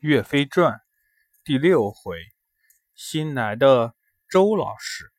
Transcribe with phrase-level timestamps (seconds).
[0.00, 0.74] 岳飞传》
[1.42, 2.18] 第六回，
[2.94, 3.96] 新来的
[4.28, 5.10] 周老师。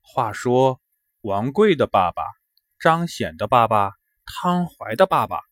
[0.00, 0.80] 话说，
[1.20, 2.22] 王贵的爸爸、
[2.78, 3.92] 张显的爸爸、
[4.24, 5.42] 汤怀的爸爸，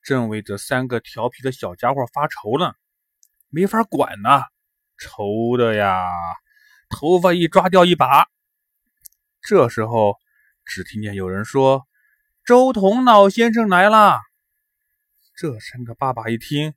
[0.00, 2.72] 正为这三个调皮的小家伙发愁呢，
[3.50, 4.44] 没法管呐，
[4.96, 6.08] 愁的呀，
[6.88, 8.28] 头发一抓掉一把。
[9.42, 10.16] 这时候，
[10.64, 11.86] 只听见有人说
[12.46, 14.22] ：“周同老先生来了。”
[15.36, 16.72] 这三个爸爸一听。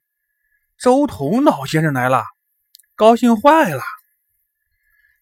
[0.78, 2.22] 周同老先生来了，
[2.96, 3.80] 高兴坏了。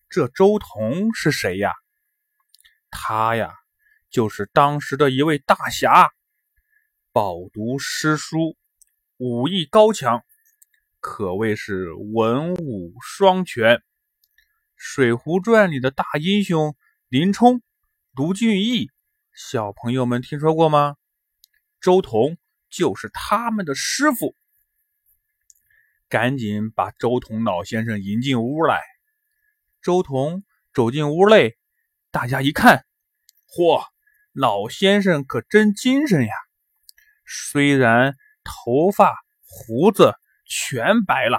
[0.08, 1.72] 这周同是谁呀？
[2.90, 3.54] 他呀，
[4.10, 6.10] 就是当时的一位大侠，
[7.12, 8.56] 饱读诗书，
[9.16, 10.24] 武艺高强，
[10.98, 13.76] 可谓是文武双全。
[14.74, 16.76] 《水浒传》里的大英雄
[17.08, 17.62] 林冲、
[18.10, 18.90] 卢俊义，
[19.32, 20.96] 小朋友们听说过吗？
[21.80, 24.34] 周同就是他们的师傅。
[26.08, 28.82] 赶紧把周同老先生迎进屋来。
[29.82, 31.56] 周同走进屋内，
[32.10, 32.84] 大家一看，
[33.48, 33.84] 嚯，
[34.32, 36.32] 老先生可真精神呀！
[37.26, 39.14] 虽然头发
[39.46, 40.14] 胡子
[40.46, 41.38] 全白了，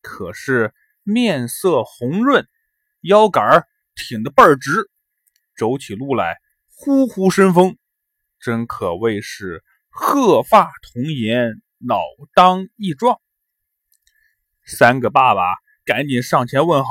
[0.00, 2.46] 可是面色红润，
[3.02, 4.90] 腰杆挺得倍儿直，
[5.56, 7.76] 走起路来呼呼生风，
[8.40, 12.02] 真可谓是鹤发童颜，老
[12.34, 13.20] 当益壮。
[14.70, 15.42] 三个爸爸
[15.84, 16.90] 赶紧上前问好：“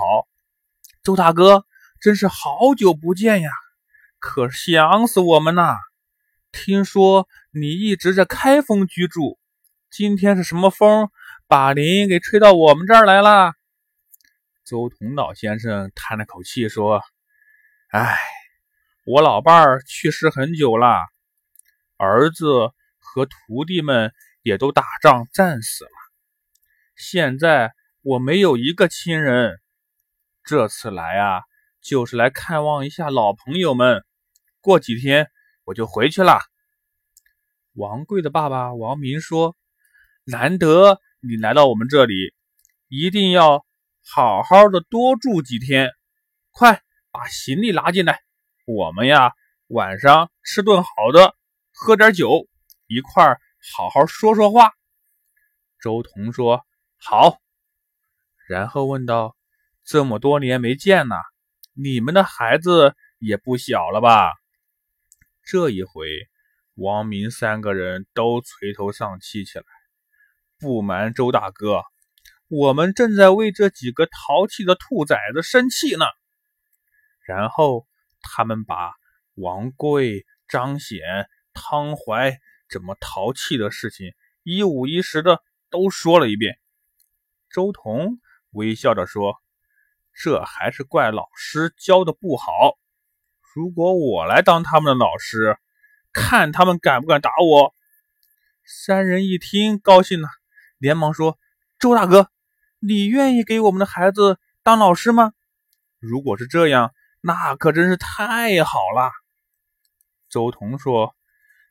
[1.02, 1.66] 周大哥，
[2.02, 3.50] 真是好久不见呀，
[4.20, 5.78] 可想死我们呐！
[6.52, 9.40] 听说你一直在开封居住，
[9.90, 11.10] 今天是什么风
[11.48, 13.54] 把您给吹到我们这儿来了？”
[14.66, 17.02] 周同老先生叹了口气说
[17.90, 18.18] ：“哎，
[19.06, 20.98] 我老伴儿去世很久了，
[21.98, 25.92] 儿子和徒弟们也都打仗战死了。”
[27.00, 29.62] 现在我没有一个亲人，
[30.44, 31.44] 这次来啊，
[31.80, 34.04] 就是来看望一下老朋友们。
[34.60, 35.32] 过几天
[35.64, 36.42] 我就回去了。
[37.72, 39.56] 王贵的爸爸王明说
[40.28, 42.34] ：“难得你来到我们这里，
[42.90, 43.66] 一定要
[44.06, 45.94] 好好的多住几天。
[46.52, 48.20] 快把行李拉进来，
[48.66, 49.32] 我们呀
[49.68, 51.34] 晚上吃顿好的，
[51.72, 52.50] 喝点酒，
[52.88, 53.40] 一块儿
[53.74, 54.74] 好好说说话。”
[55.80, 56.66] 周彤说。
[57.02, 57.40] 好，
[58.48, 59.36] 然后问道
[59.86, 61.16] ：“这么多年没见呐，
[61.74, 64.34] 你们的孩子也不小了吧？”
[65.44, 66.08] 这一回，
[66.76, 69.66] 王明三个人都垂头丧气起来。
[70.60, 71.84] 不瞒周大哥，
[72.50, 76.06] 我们正在为这几个淘气的兔崽子生气呢。
[77.26, 77.88] 然后
[78.22, 78.92] 他们把
[79.36, 81.00] 王贵、张显、
[81.54, 82.38] 汤怀
[82.70, 86.60] 怎么淘气的事情一五一十的都说了一遍。
[87.50, 88.20] 周彤
[88.52, 89.42] 微笑着说
[90.14, 92.78] ：“这还是怪老师教的不好。
[93.56, 95.58] 如果我来当他们的老师，
[96.14, 97.74] 看他们敢不敢打我。”
[98.64, 100.28] 三人一听，高兴了，
[100.78, 101.40] 连忙说
[101.80, 102.30] ：“周大哥，
[102.78, 105.34] 你愿意给我们的孩子当老师吗？
[105.98, 109.12] 如果是这样，那可真是太好了。”
[110.30, 111.16] 周彤说：“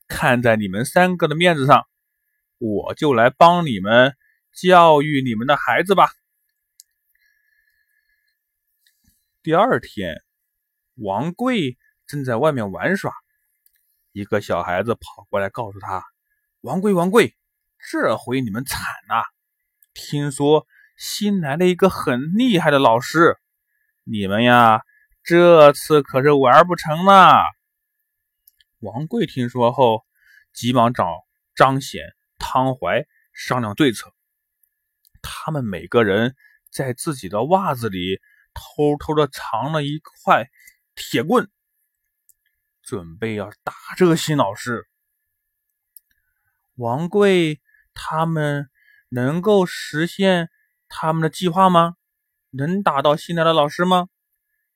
[0.08, 1.86] 看在你们三个的面子上，
[2.58, 4.16] 我就来帮你们。”
[4.60, 6.10] 教育你们的孩子吧。
[9.40, 10.20] 第二天，
[10.96, 13.12] 王贵正在外面玩耍，
[14.10, 16.02] 一个小孩子跑过来告诉他
[16.62, 17.36] ：“王贵，王贵，
[17.88, 19.22] 这回你们惨了！
[19.94, 23.38] 听说新来了一个很厉害的老师，
[24.02, 24.82] 你们呀，
[25.22, 27.44] 这次可是玩不成了。”
[28.80, 30.04] 王贵听说后，
[30.52, 32.02] 急忙找张显、
[32.38, 34.12] 汤怀商量对策。
[35.30, 36.34] 他们每个人
[36.70, 38.18] 在自己的袜子里
[38.54, 40.48] 偷偷的藏了一块
[40.94, 41.50] 铁棍，
[42.82, 44.88] 准备要打这个新老师。
[46.76, 47.60] 王贵
[47.92, 48.70] 他们
[49.10, 50.48] 能够实现
[50.88, 51.96] 他们的计划吗？
[52.50, 54.08] 能打到新来的老师吗？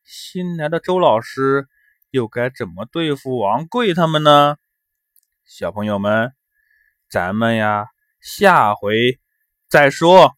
[0.04, 1.66] 新来的周老师
[2.10, 4.56] 又该怎么对付王贵他们呢？
[5.46, 6.34] 小朋友们，
[7.08, 7.86] 咱们呀，
[8.20, 9.18] 下回。
[9.68, 10.36] 再说。